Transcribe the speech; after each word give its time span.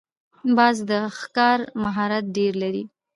باز 0.57 0.77
د 0.89 0.91
ښکار 1.19 1.59
مهارت 1.83 2.25
ډېر 2.37 2.53
لري 2.63 2.83